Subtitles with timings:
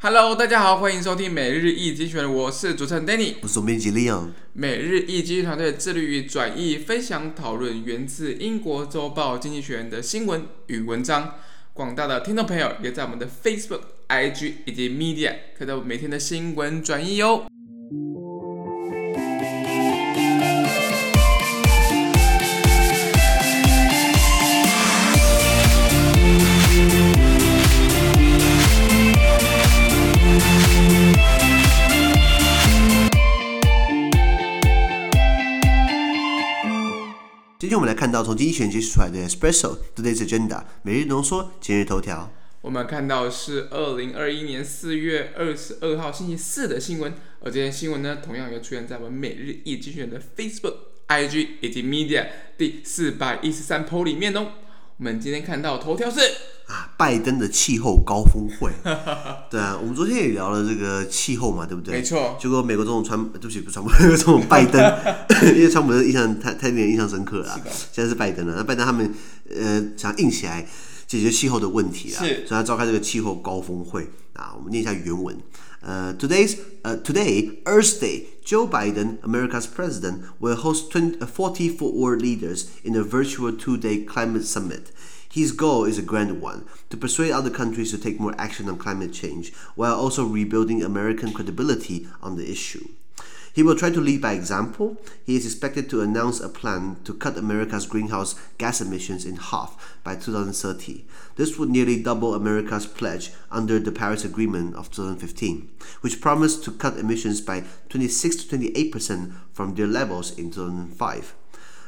[0.00, 4.28] Hello，大家好，欢迎收听每日一经济学人，我是主持人 Danny，我是总编辑 Leon。
[4.52, 11.34] 每日一经济团队致力于转译、分享、讨论源自英国周报《经济学人》的新闻与文章。
[11.72, 17.46] 广大的听众朋友也在我们的 Facebook、IG 以及 Media 看到每天的新闻转译哟。
[37.68, 42.32] 今天我们来看到从经济学人揭示出来的 Espresso Today's Agenda 每日浓缩今日头条。
[42.62, 50.76] 我们看到是二零二一年四月二十二号星期四的新闻，而这些新闻呢，同样也出现在我们每日一经济学人的 Facebook、
[51.08, 54.46] IG 以及 Media 第四百一十三 po 里面哦。
[54.98, 56.18] 我们今天看到头条是
[56.66, 58.72] 啊，拜登的气候高峰会。
[59.48, 61.94] 对啊，我们昨天也聊了这个气候嘛，对不对？
[61.94, 62.36] 没错。
[62.40, 64.82] 结果美国总统川，对不起，不是川普，美国总统拜登，
[65.54, 67.60] 因为川普的印象太太令人印象深刻了。
[67.92, 69.14] 现在是拜登了，那拜登他们
[69.48, 70.66] 呃想硬起来
[71.07, 72.35] 解决气候的问题啊，是。
[72.47, 75.37] 所以他召开这个气候高峰会啊，我们念一下原文。
[75.81, 83.03] 呃、uh,，Today's 呃、uh,，Today Earth Day, Joe Biden, America's president, will host 20, 44 world leaders in a
[83.03, 84.93] virtual two-day climate summit.
[85.29, 88.77] His goal is a grand one: to persuade other countries to take more action on
[88.77, 92.87] climate change, while also rebuilding American credibility on the issue.
[93.58, 94.98] He will try to lead by example.
[95.26, 99.98] He is expected to announce a plan to cut America's greenhouse gas emissions in half
[100.04, 101.04] by 2030.
[101.34, 105.68] This would nearly double America's pledge under the Paris Agreement of 2015,
[106.02, 111.34] which promised to cut emissions by 26 to 28 percent from their levels in 2005.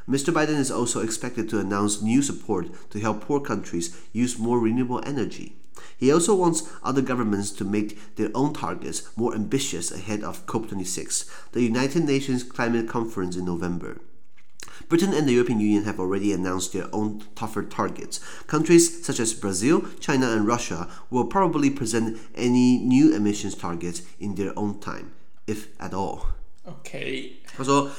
[0.09, 0.35] Mr.
[0.35, 5.01] Biden is also expected to announce new support to help poor countries use more renewable
[5.07, 5.55] energy.
[5.97, 11.31] He also wants other governments to make their own targets more ambitious ahead of COP26,
[11.53, 14.01] the United Nations Climate Conference in November.
[14.89, 18.19] Britain and the European Union have already announced their own tougher targets.
[18.47, 24.35] Countries such as Brazil, China, and Russia will probably present any new emissions targets in
[24.35, 25.13] their own time,
[25.47, 26.27] if at all.
[26.67, 27.37] Okay.
[27.57, 27.91] 他说。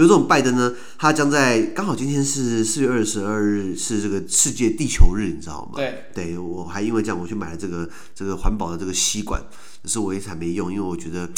[0.00, 5.72] 比如这种拜登呢，他将在刚好今天是四月二十二日，是这个世界地球日，你知道吗？
[5.76, 9.38] 对，对我还因为这样，我去买了这个这个环保的这个吸管，
[9.82, 11.28] 可是我一直还没用，因为我觉得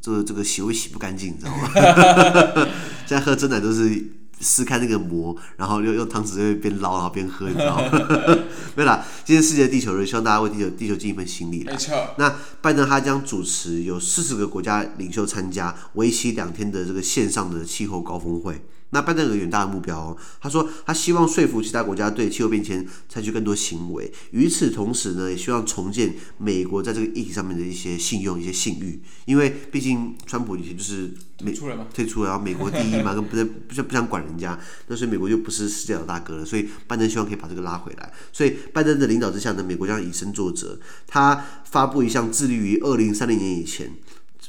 [0.00, 1.68] 这个这个洗会洗不干净，你知道吗？
[3.08, 4.21] 现在喝真奶都是。
[4.42, 7.90] 撕开那个膜，然后用用汤匙在边捞，然后边喝，你知道吗？
[8.74, 11.62] 没有啦，今天世界地球日，希望大家为地球地球尽一份心力。
[11.64, 11.94] 没错。
[12.18, 18.60] 那拜登他将主持有四十个国家领袖参加，为期两天的这个线上的气候高峰会。
[18.92, 31.10] 那拜登有远大的目标哦，他说他希望说服其他国家对气候变迁采取更多行为，与此同时呢，也希望重建美国在这个议题上面的一些信用、一些信誉，因为毕竟川普以前就是
[31.40, 33.36] 美退出了嘛，退出了，然后美国第一嘛， 跟不
[33.66, 34.58] 不想不想管人家，
[34.88, 43.90] 那所以美国就不是世界老大哥了，所以拜登希望可以把这个拉回来，所以拜登的领导之下呢，美国将以身作则，他发布一项致力于二零三零年以前。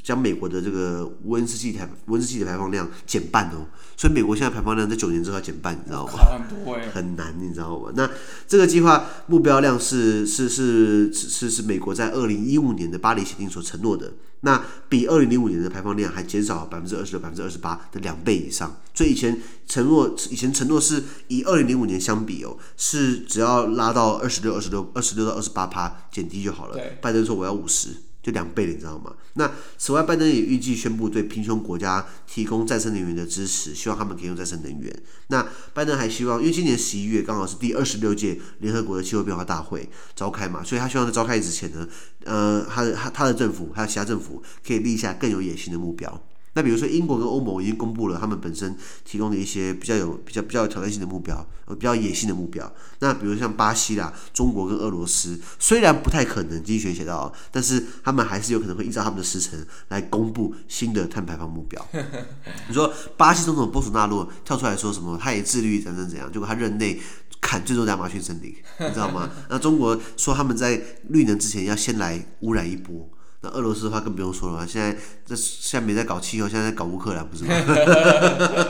[0.04, 3.66] 将美国的这个温室气体温室气体排放量减半哦，
[3.96, 6.14] 所以美国现在排放量在九年之后要减半，你知道吗？
[6.94, 7.90] 很难，你知道吗？
[7.96, 8.10] 那
[8.46, 18.76] 这个计划目标量是是是是是美国在二零一五年的巴黎协定所承诺的，那比二零零五年的排放量还减少百分之二十六、百分之二十八的两倍以上。
[18.94, 26.78] 所以以前承诺以前承诺是以二零零五年相比哦，是只要拉到二十六、二十六、二十六到二十八趴减低就好了。
[27.02, 27.90] 拜登说我要五十。
[28.24, 29.14] 就两倍了，你知道吗？
[29.34, 35.04] 那此外，拜登也预计宣布对贫穷国家提供再生能源的支持，希望他们可以用再生能源。
[35.28, 41.86] 那拜登还希望，因为今年十一月刚好是第二十六届联合国的气候变化大会召开嘛，所以他希望在召开之前呢，
[42.24, 46.24] 呃，他的他他的政府还有其他政府可以立下更有野心的目标。
[46.56, 52.72] 那比如说，英国跟欧盟已经公布了他们本身提供的一些比较有比较比较有挑战性的目标，呃，比较野性的目标。
[53.00, 61.84] 那比如像巴西啦、中国跟俄罗斯，虽然不太可能，经济学写到，但是他们还是有可能会依照他们的时程来公布新的碳排放目标。
[62.68, 65.18] 你说巴西总统波索纳洛跳出来说什么？
[65.18, 67.02] 他也致力于怎样怎样，结果他任内
[67.42, 69.28] 砍最多亚马逊森林，你知道吗？
[69.50, 70.80] 那中国说他们在
[71.10, 73.10] 绿能之前要先来污染一波。
[73.44, 77.54] 那俄罗斯的话更不用说了，现在这下面在搞气候，现在在搞乌克兰，不是吗？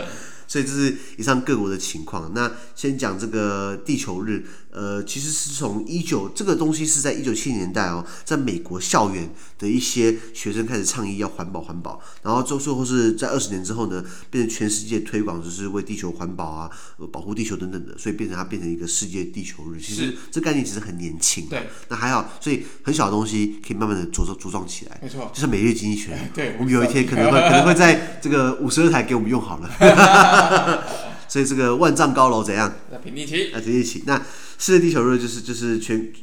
[0.47, 2.31] 所以这是以上各国的情况。
[2.33, 9.29] 那先讲这个地球日，呃，其实是从一九这个东西是在一九七零年代哦，在美国校园
[9.59, 16.69] 的一些学生开始倡议要环保环保，然后最最后是在二十年之后呢，变成全世界推广就是为地球环保啊，
[17.11, 19.79] 保护地球等等的，所以变成它变成一个世界地球日。
[19.79, 30.83] 其实这概念其实很年轻，对，那还好，所以很小的东西可以慢慢的茁壮茁壮起来，没错，就是每日经济学， 对，我们有一天可能会可能会在这个五十二台给我们用好了。
[31.33, 32.71] 所以这个万丈高楼怎样？
[32.91, 34.03] 那平地起，那平地起。
[34.05, 34.23] 那
[34.59, 36.13] 世界地球日就是就是全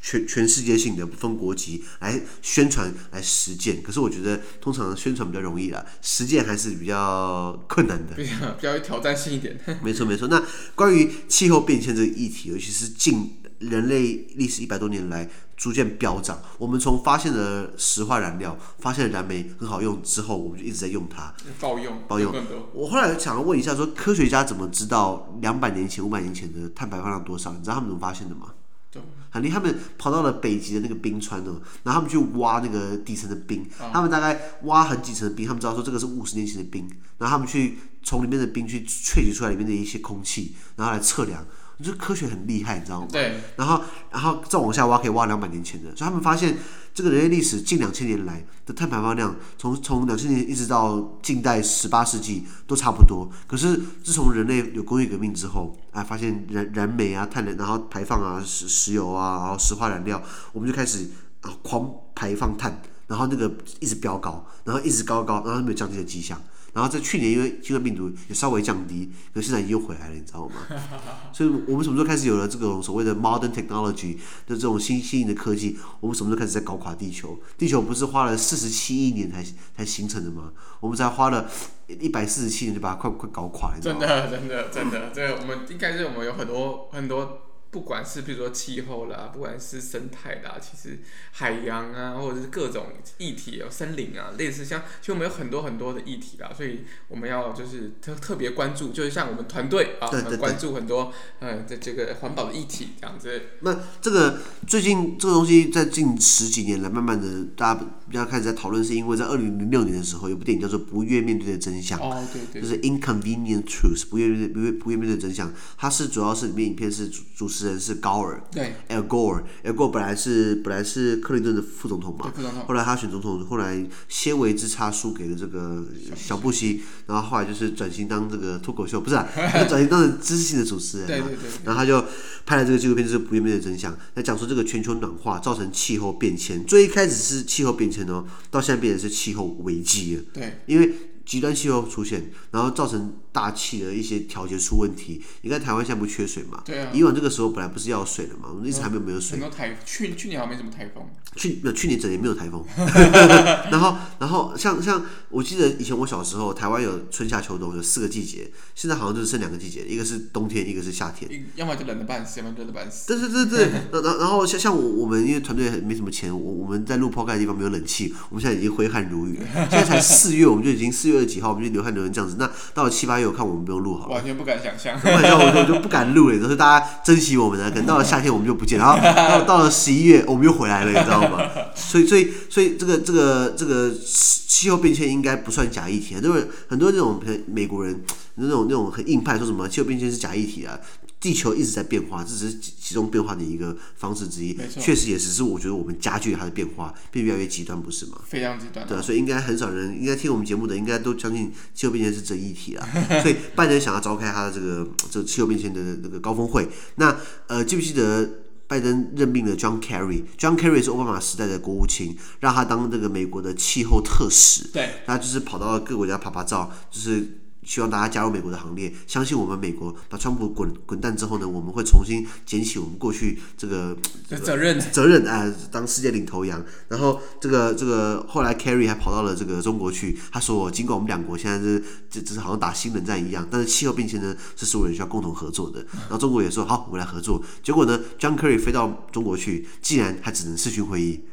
[0.00, 3.82] 全全世界性的不分国籍来宣传来实践。
[3.82, 9.58] 可是我觉得通常宣传比较容易啦，实践还是比较困难的，比较比较有挑战性一点。
[9.82, 10.28] 没错没错。
[10.28, 10.40] 那
[10.76, 15.28] 关于气候变迁这个议题，尤其是近人类历史一百多年来。
[15.60, 16.40] 逐渐飙涨。
[16.56, 21.34] 我们从发现了石化燃料，发现了燃煤很好用之后，我们就一直在用它。
[21.60, 22.34] 爆用，爆用。
[22.72, 27.52] 我后来想要问一下说，说科学家怎么知道两百年前、五百年前的碳排放量多少？
[27.52, 28.46] 你知道他们怎么发现的吗？
[28.90, 29.02] 对。
[29.30, 41.46] 肯定他们跑到了北极的那个冰川哦，然后他们去挖那个底层的冰，他们大概挖很几层的冰，他们知道说这个是五十年前的冰，然后他们去从里面的冰去萃取出来里面的一些空气，然后来测量。
[41.82, 43.08] 就是科学很厉害，你知道吗？
[43.10, 43.40] 对。
[43.56, 45.94] 然后，然后再往下挖，可以挖两百年前的。
[45.96, 46.58] 所以他们发现，
[46.92, 53.30] 这个人类历史近两千年来的碳排放量，从从两千年一直到近代十八世纪都差不多。
[53.46, 60.22] 可是自从人类有工业革命之后，哎，发现燃燃煤啊、碳的，然后排放啊、石石油啊，然后石化燃料，
[60.52, 61.08] 我们就开始
[61.42, 66.40] 啊狂排放碳，然后那个一直飙高，然后一直高高，然后没有降低的迹象。
[66.72, 70.54] 然后在去年，因为新冠病毒也稍微降低，可是现在又回来了，你知道吗？
[71.32, 74.14] 所以我们什么时候开始有了这种所谓的 modern technology
[74.46, 75.78] 的这种新新颖的科技？
[76.00, 77.38] 我们什么时候开始在搞垮地球？
[77.58, 79.44] 地球不是花了四十七亿年才
[79.76, 80.52] 才形成的吗？
[80.80, 81.50] 我们才花了
[81.88, 84.00] 一百四十七年就把它快快搞垮了，你知道吗？
[84.00, 87.42] 真的，真的，真的，这个我们应该是我们有很多很多。
[87.70, 90.98] 不管是比如说气候啦，不管是生态啦，其实
[91.30, 92.86] 海洋啊，或者是各种
[93.18, 103.40] 议题啊，森林啊，类似像，其实我们有很多很多的议题啦，所以我们要就是特特别关注，就是像我们团队啊，对对对，关注很多呃这这个环保的议题这样子。
[103.60, 117.59] 那这个最近这个东西在近十几年来，慢慢的大家比较开始在讨论，是因为在二零零六年的时候，有部电影叫做《不愿面对的真相》，哦对对，就是 Inconvenient Truth，不愿面对不愿不愿面对的真相，它是主要是里面影片是主主持。
[117.66, 125.84] 人是高尔，对，Al Gore，Al Gore 本来是本来是克林顿的副总统嘛，副总统，后来他选总统，后来纤维之差输给了这个
[126.16, 129.26] 小布希，然后后来就是转型当这个脱口秀，不是啊，
[129.68, 132.04] 转型当成知识性的主持人，对对对，然后他就
[132.46, 140.92] 拍了这个纪录片，就是不愿面对真相，来讲述这个全球暖化造成气候变迁，最一开始是气候变迁哦，到现在变成是气候危机了，对，因为
[141.30, 143.14] 极端气候出现，然后造成。
[143.32, 146.60] 大气的一些调节出问题，你看台湾现在不缺水嘛？
[146.64, 146.90] 对啊。
[146.92, 149.38] 以往这个时候本来不是要水的嘛，我们一直还没有没有水。
[149.38, 151.08] 很多台去去年好像没什么台风。
[151.36, 152.64] 去没有去年整年没有台风。
[153.70, 161.30] 然后然后像像我记得以前我小时候，台湾有春夏秋冬有四个季节，现在好像就是剩两个季节，一个是冬天，一个是夏天。
[161.54, 163.06] 要么就冷的半死，要么热的半死。
[163.06, 163.70] 对对对对。
[164.02, 169.38] 然然后像像我我们因为团队没什么钱，我我们在录 podcast 的地方没有冷气，我们现在已经挥汗如雨。
[169.54, 172.36] 现在才四月，我们就已经四月几号，我们就流汗流成这样子。
[172.38, 174.14] 那到了七八月，我看我们不用录好了。
[174.14, 181.40] 完全不敢想象，晚 上我就就不敢录了，都是大家珍惜我们的，可能到了夏天我们就不见了，然后到到了十一月我们又回来了，你知道吗？
[181.74, 188.02] 所以所以所以这个这个这个气候变迁应该不算假议题啊，因为很多这种美国人
[188.36, 190.78] 那种那种很硬派，说什么气候变迁是假议题啊。
[191.20, 194.56] 地球一直在变化，这只是其中变化的一个方式之一。
[194.80, 198.18] 确实也只是我觉得我们加剧它的变化，变越来越极端，不是吗？
[198.26, 198.86] 非常极端。
[198.86, 202.88] 对，所以应该很少人应该听我们节目的，应该都相信气候变迁是真议题了。
[203.20, 206.66] 所以拜登想要召开他的这个这个气候变迁的这个高峰会。
[206.94, 207.14] 那
[207.48, 208.26] 呃，记不记得
[208.66, 214.68] 拜登任命了 John Kerry？John Kerry 是奥巴马时代的国务卿，让他当这个美国的气候特使。
[214.68, 217.36] 对，他就是跑到各国家拍拍照，就是。
[217.62, 223.96] 希望大家加入美国的行列，相信我们美国把川普滚滚蛋之后呢，我们会重新捡起我们过去这个
[224.42, 226.64] 责任责任啊、呃，当世界领头羊。
[226.88, 235.80] 然后这个这个后来 Kerry 还跑到了这个中国去，他说，尽管我们两国现在是这这是好像打新冷战一样，但是气候变迁呢是所有人需要共同合作的。
[235.92, 237.42] 然后中国也说好，我们来合作。
[237.62, 241.24] 结果呢，John Kerry 飞到中国去，竟然还只能视讯会议。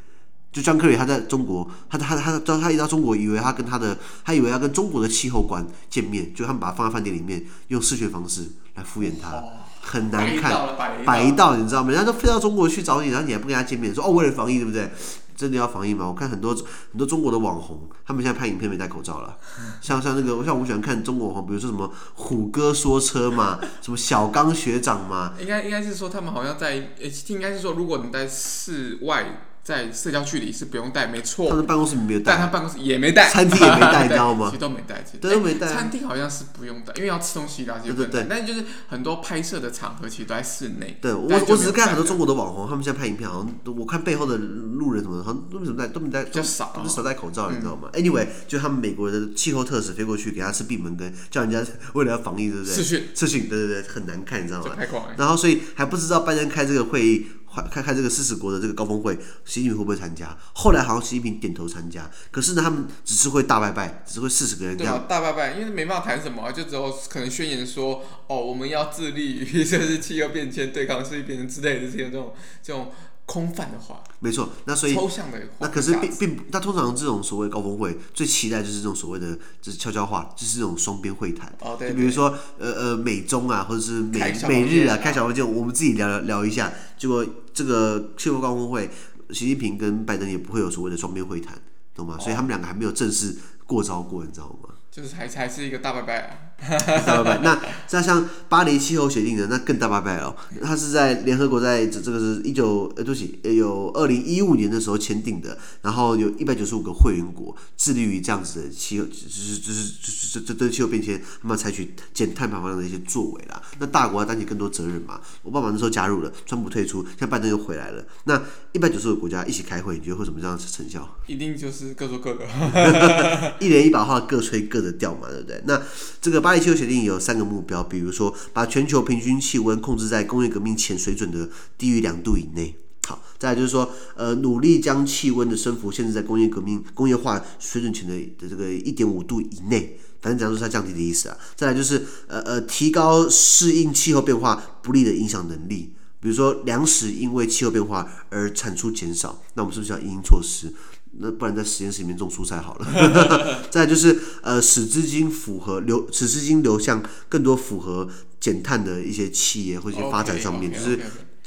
[0.57, 3.95] 就张克里他在中国，他他他他他一到中国，以为他跟他的，
[4.25, 9.43] 他以为要跟中国的气候官见面，就他们把他放在饭店里面，用视觉方式来敷衍他，
[9.81, 11.91] 很难看，白到，白到你知道吗？
[11.91, 14.89] 人家都飞到中国去找你，然后你还不跟他见面，说哦为了防疫对不对？
[15.35, 16.07] 真的要防疫吗？
[16.07, 19.37] 我看很多很多中国的网红，他们现在拍影片没戴口罩了。
[19.79, 25.35] 像像那个，像我喜欢看中国网红，比如说什么虎哥说车嘛， 什么小刚学长嘛。
[25.39, 26.89] 应该应该是说他们好像在，
[27.27, 29.41] 应该是说如果你在室外。
[29.67, 31.50] 在社交距离是不用戴，没错。
[31.50, 34.47] 他的办公室没有戴，但他办公室也没戴，餐厅也没戴， 你知道吗？
[34.50, 35.67] 其实都没戴，其实都没戴。
[35.67, 38.27] 餐厅好像是不用戴，因为要吃东西的，对对对。
[38.29, 40.97] 但就是很多拍摄的场合其实都在室内。
[41.01, 52.74] 对，我我只是看很多中国的网红，他们现在拍影片，好像我看背后的路人什么，好像都没怎么戴，都没戴，比较少，都少戴口罩，你知道吗？Anyway，就他们美国的气候特使飞过去给他吃闭门羹，叫人家为了要防疫，对不对？
[52.74, 54.71] 视讯，视讯，对对对，很难看，你知道吗？
[54.77, 55.15] 太狂了。
[55.17, 57.27] 然后所以还不知道拜登开这个会议。
[57.63, 60.37] 开开这个四十国的这个高峰会，习近平会不会参加？
[60.53, 64.93] 后来好像习近平点头参加，可是呢，他们只是会大拜拜，只是会四十个人这样。
[64.93, 72.91] 对啊，大拜拜，因为没办法谈什么，就只有可能宣言说，哦，我们要致力于这是气候变迁、对抗世界变成之类的这些这种这种。
[73.27, 74.50] 空泛的话，没错。
[74.63, 81.53] 那所以抽象的话，那可是并并那通常这种所谓高峰会最期待就是这种所谓的就是悄悄话，就是这种双边会谈。
[81.60, 81.91] 哦，对，对。
[81.91, 86.72] 就比如说呃呃美中啊，或者是美美日啊，开小会见，我们自己聊聊聊一下。
[86.98, 88.89] 结果这个气候高峰会，
[89.31, 91.53] 习近平跟拜登也不会有所谓的双边会谈，
[91.93, 92.15] 懂吗？
[92.17, 94.69] 哦、所以他们两个还没有正式过招过，你知道吗？
[94.89, 97.37] 就是还还是一个大拜拜啊，大拜拜。
[97.43, 97.61] 那
[97.91, 100.35] 那像巴黎气候协定呢，那更大拜拜哦。
[100.61, 113.61] 它是在联合国在这这个是一九呃对不起，有二零一五年的时候签订的，然后有一百九十五个会员国致力于这样子的气候，就是就是就是这这对气候变迁，那么采取减碳排放量的一些作为啦。
[113.79, 115.21] 那大国要担起更多责任嘛。
[115.43, 118.03] 我爸爸那时候加入了，川普退出，现在拜登又回来了。
[118.25, 118.41] 那
[118.73, 121.07] 一百九十五个国家一起开会，你觉得会什么样子成效？
[121.27, 124.87] 一定就是各说各的，一人一把话，各吹各的。
[124.97, 125.61] 调嘛，对不对？
[125.65, 125.79] 那
[126.19, 132.74] 这个巴黎气候协定有三个目标，比如说把全球平均气温控制在工业革命前水准的低于两度以内。
[133.06, 140.00] 好，再来就是说，呃，努力将气温的升幅限制在工业革命工业化水准前的的这个一点五度以内。
[140.22, 141.38] 反正讲说是它降低的意思啊。
[141.58, 150.74] 再来就是，呃呃，提高适应气候变化不利的影响能力，比如说粮食因为气候变化而产出减少，那我们是不是要因应措施？
[151.19, 153.67] 那不然在实验室里面种蔬菜好了。
[153.71, 158.07] 再就是呃，使资金符合流，使资金流向更多符合
[158.39, 161.00] 减碳的一些企业或一些发展上面，就是。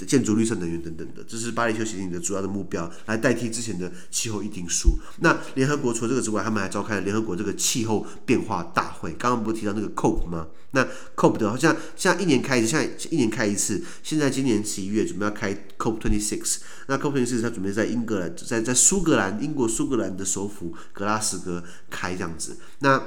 [0.05, 4.99] 建筑绿色能源等等的，这是巴黎气候协的主要的目标，来代替之前的气候议定书。
[5.21, 9.13] 那联合国除了这个之外，他们还召开了联合国这个气候变化大会。
[9.19, 10.49] 刚刚不是提到那个 COP 吗？
[10.73, 13.83] 那 COP 的好像现在一年开一次，现在一年开一次。
[14.03, 16.59] 现在今年十一月准备要开 COP twenty six。
[16.87, 22.57] 那 COP twenty six 它准备在英格兰，在在苏格兰，英国苏格兰的首府格拉斯哥开这样子。
[22.79, 23.03] 那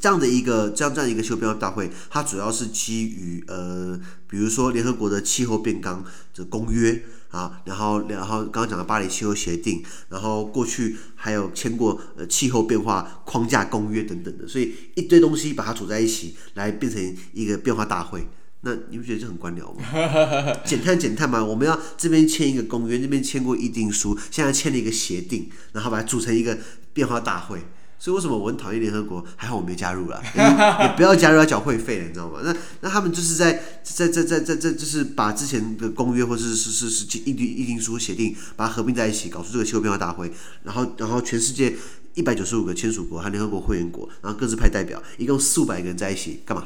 [0.00, 18.26] 这样的一个这样这样一个气候变化大会，它主要是基于呃，比如说联合国的气候变更的公约啊，然后然后刚刚讲的巴黎气候协定，然后过去还有签过呃气候变化框架公约等等的，所以一堆东西把它组在一起，来变成一个变化大会。
[18.62, 20.60] 那你不觉得这很官僚吗？
[20.64, 26.58] 减碳减碳嘛，我们要这边签一个公约，那边签过议定书，现在签了一个协定，然后把它组成一个
[26.92, 27.62] 变化大会。
[27.98, 29.24] 所以为什么我很讨厌联合国？
[29.36, 32.40] 还好我没加入了， 也不要加入要缴会费，你知道吗？
[32.44, 40.32] 那那他们就是在在在在在在就是把之前的公约或是是是是议定议定书协定，把它合并在一起，搞出这个气候变化大会。
[40.62, 41.74] 然后然后全世界
[42.14, 46.64] 一百九十五个签署国和联合国会员国，然后各自派代表，一共四五百个人在一起干嘛？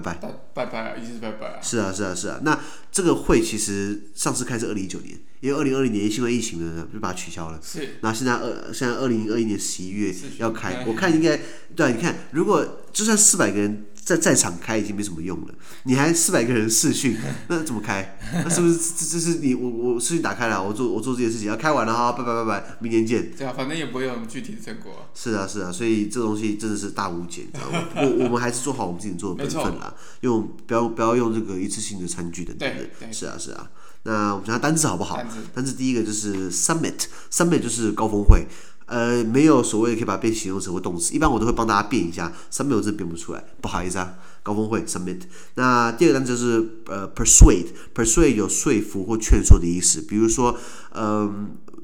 [0.00, 0.18] 拜拜
[0.52, 1.58] 拜拜啊，一直拜拜啊。
[1.62, 2.60] 是啊是啊是啊，那
[2.90, 5.18] 这个会其实上次开是二零一九年。
[5.40, 7.60] 因为二零二零年新冠疫情呢，就把它取消了。
[7.62, 7.96] 是。
[8.00, 11.38] 那现在二现在二零二一年十一月要开，我看应该
[11.76, 11.90] 对啊。
[11.90, 15.54] 你看，如果就算四百个人在在场开，已经没什么用了。
[15.84, 17.16] 你还四百个人试训，
[17.48, 18.18] 那怎么开？
[18.32, 23.30] 那是不是这这是你我我试训打开了，我做我做这件事情，要开完了哈，拜拜拜拜，明年见。
[23.36, 25.08] 对啊，反正也不会有具体的成果。
[25.14, 27.88] 是啊是啊，所以这东西真的是大无解，你知道吗？
[27.96, 32.84] 我我们还是做好我们自己做的本分啦，用不要不要用这个一次性的餐具等等的。
[33.00, 33.10] 对。
[33.12, 33.70] 是啊是啊。
[34.06, 35.16] 那我们讲下单字好不好？
[35.16, 38.46] 单字，单字第一个就是 summit，summit 就是高峰会，
[38.86, 45.22] 呃，没有所谓的可以把它变形容词或动词，一般我都会帮大家变一下，summit 我真的变不出来，不好意思啊，高峰会 submit。
[45.54, 50.58] 那第二个单词就是呃 persuade，persuade 有说服或劝说的意思，比如说，
[50.92, 51.34] 嗯、呃，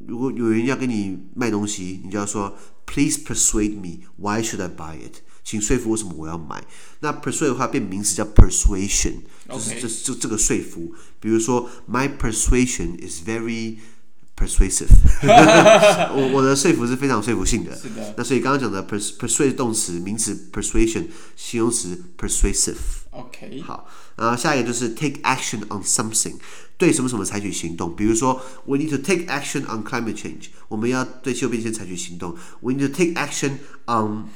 [0.07, 5.23] 如果有人要跟你卖东西，你就要说 please persuade me，why should I buy it？
[5.43, 6.63] 请说服为什么我要买？
[7.01, 9.15] 那 persuade 的话变名词叫 persuasion，
[9.49, 10.95] 就是这这这个说服。
[11.19, 13.79] 比如说，My persuasion is very
[14.41, 14.89] persuasive，
[16.15, 17.77] 我我的说服是非常说服性的。
[17.77, 18.15] 是的。
[18.17, 22.77] 那所以刚刚讲的 pers persuade 动词名词 persuasion 形容词 persuasive。
[23.11, 26.37] OK，好，然后下一个就是 take action on something，
[26.79, 27.95] 对什么什么采取行动。
[27.95, 32.35] 比如说，we need to take action on climate change，我们要对气候变迁采取行动。
[32.61, 34.29] we need to take action on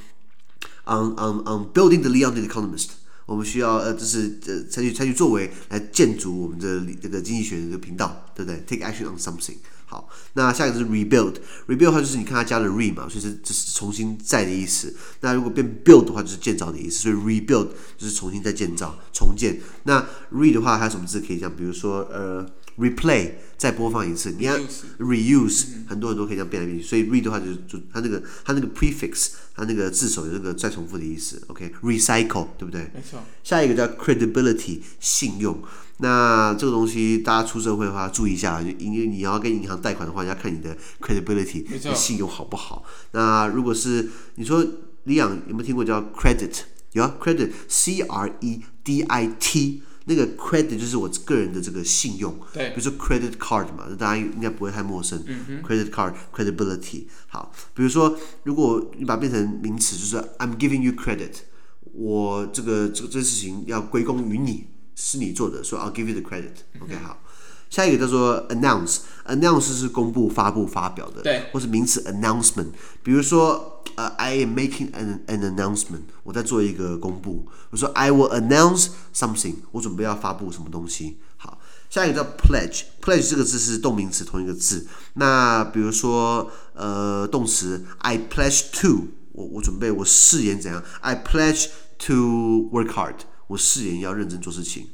[0.84, 2.88] on on on building the Leon the Economist，
[3.26, 9.56] 我们需要呃，就是呃，采取采取作为来建筑我们的这个经济学的这个频道，对不对？take action on something。
[9.94, 14.92] 好，那下一个是 rebuild，rebuild 的话就是你看它加了 re 嘛，所以是这是重新再的意思。
[15.20, 16.98] 那如果变 build 的话，就是建造的意思。
[16.98, 19.60] 所以 rebuild 就是重新再建造、重建。
[19.84, 21.54] 那 re 的话还有什么字可以讲？
[21.54, 22.44] 比如说呃
[22.78, 24.32] ，replay 再播放一次。
[24.38, 24.60] 你看
[24.98, 26.84] reuse 很多很多可以这样变来变去。
[26.84, 31.42] 所以 re 的话就是就它那个它那个 prefix 它那个字首有那个再重复的意思。
[31.48, 32.48] OK，recycle、okay?
[32.58, 32.82] 对不对？
[32.94, 33.22] 没错。
[33.42, 35.62] 下一个叫 credibility 信用。
[35.98, 41.64] 那这个东西大家出社会的话，注意一下，就因为你要跟银行贷款的话，要看你的 credibility，
[41.94, 42.84] 信用好不好。
[43.12, 44.66] 那如果是你说
[45.04, 46.62] 李阳有没有听过叫 credit？
[46.94, 52.38] 有啊，credit，C R E D I T，那个 credit 就是我个人的这个信用。
[52.52, 52.70] 对。
[52.70, 55.22] 比如说 credit card 嘛，大家应该不会太陌生。
[55.26, 57.06] 嗯、credit card，credibility。
[57.26, 61.32] 好，比如说如果你把它变成名词，就是 I'm giving you credit，
[61.92, 64.68] 我这个这个这个事情要归功于你。
[64.96, 66.52] 是你做的，所以 I'll give you the credit。
[66.78, 67.20] OK，好，
[67.74, 72.68] 下一个叫做 announce，announce 是公布、发布、发表的，对，或是名词 announcement。
[73.02, 77.48] 比如说，呃、uh,，I am making an an announcement，我在做一个公布。
[77.70, 81.18] 我说 I will announce something，我准备要发布什么东西。
[81.36, 81.58] 好，
[81.90, 84.86] 下一个叫 pledge，pledge 这个字是动名词同一个字。
[85.14, 91.70] 那比如说，呃，动词 I pledge to，我我准备我誓言怎样？I pledge
[92.06, 93.16] to work hard。
[93.48, 94.90] 我誓言要认真做事情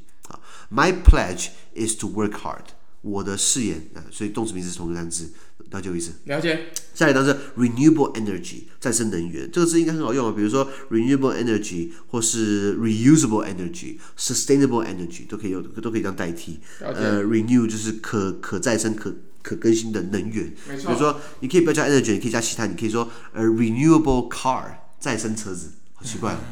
[0.71, 2.65] My pledge is to work hard。
[3.01, 5.33] 我的誓言啊，所以动词名词是同一个单词，
[5.71, 6.13] 了解我意思？
[6.25, 6.67] 了解。
[6.93, 10.33] 下一个单词 renewable energy，再生能源，这个字应该很好用啊。
[10.35, 16.59] 比如说 renewable energy，或是 reusable energy，sustainable energy 都可以用，都可以这样代替。
[16.79, 20.53] 呃，renew 就是可可再生、可可更新的能源。
[20.69, 20.89] 没错。
[20.89, 24.65] 比如说，你可以不要加 energy，你可以加其他，你可以说呃 renewable car，
[24.99, 26.37] 再生车子，好奇怪。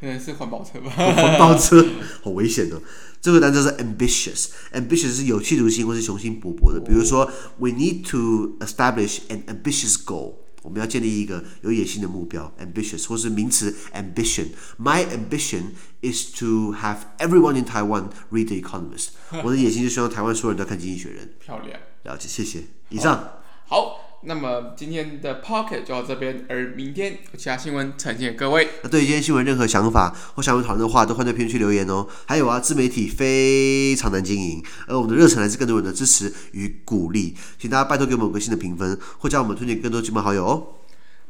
[0.00, 1.84] 可能是环保车吧， 环保车
[2.22, 2.80] 好危险哦。
[3.20, 6.80] 这个单词是 ambitious，ambitious 是有企图心或是雄心勃勃的。
[6.80, 14.46] 比如说，we need to establish an ambitious goal，我们要建立一个有野心的目标，ambitious 或是名词 ambition。
[14.78, 19.08] My ambition is to have everyone in Taiwan read The Economist。
[19.42, 21.34] 我的野心是希望台湾所有人都看《经济学人》。
[21.44, 22.64] 漂亮，了解，谢谢。
[22.88, 24.07] 以上，好。
[24.18, 28.66] 好那么今天的 Pocket 就到这边，而明天有其他新闻呈现给各位。
[28.82, 32.04] 那对于今天新闻任何想法或想要讨论的话，都欢迎在评论区留言哦。
[32.26, 40.66] 还有啊，自媒体非常难经营，而我们的热忱来自更多人的支持与鼓励，请大家拜托给我们五个新的评分，或将我们推荐更多亲朋好友哦。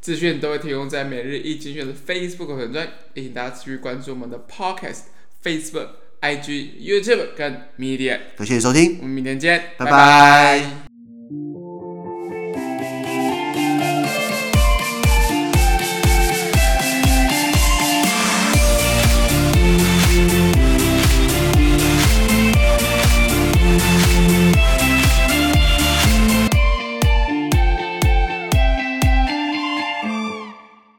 [0.00, 4.96] 资讯都会提供在每日一精选的 Facebook 粉专，也请大家持续关注我们的 Pocket、
[5.44, 5.88] Facebook、
[6.22, 8.18] IG、YouTube 跟 Media。
[8.36, 9.90] 感谢收听，我们明天见，拜拜。
[9.90, 10.87] 拜拜。